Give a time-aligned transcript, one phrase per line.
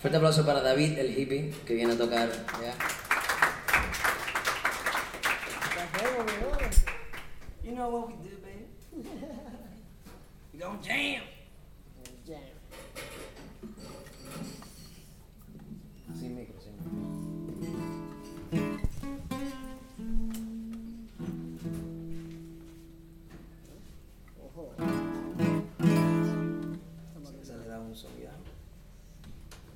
[0.00, 2.30] Fuerte aplauso para David, el hippie, que viene a tocar.
[2.62, 2.74] ¿ya?
[7.62, 8.64] You know what we do, baby.
[10.52, 11.29] We gonna jam.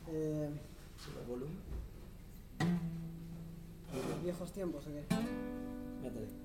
[0.09, 0.50] Eh,
[1.21, 1.57] el volumen?
[4.22, 5.03] Viejos tiempos, ¿o qué?
[6.03, 6.43] Métale.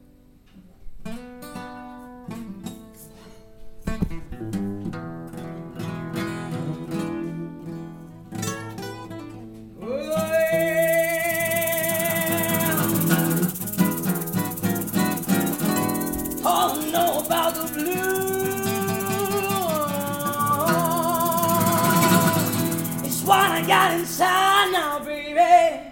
[23.59, 25.89] I got inside now, baby.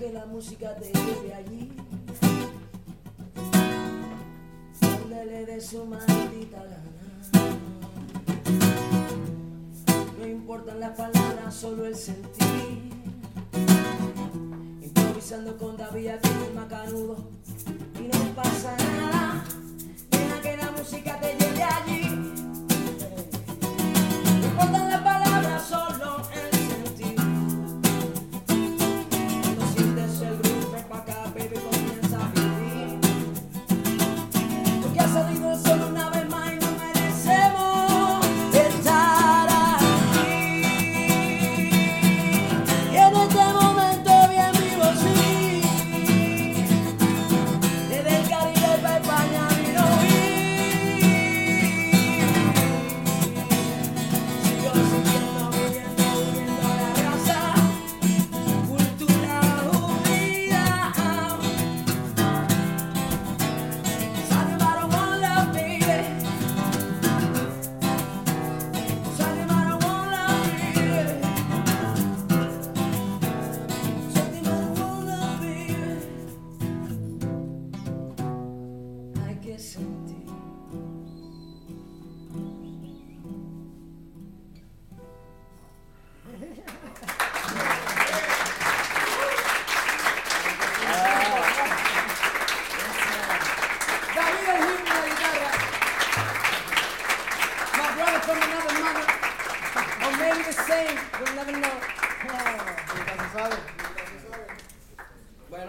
[0.00, 1.70] Que la música te lleve allí.
[4.80, 6.90] Donde le dé su maldita gana.
[10.18, 12.90] No importan las palabras, solo el sentir.
[14.82, 17.16] Improvisando con David aquí en el macanudo.
[17.98, 19.44] Y no pasa nada.
[20.10, 22.08] Deja que la música te lleve allí.
[24.40, 26.29] No importan las palabras, solo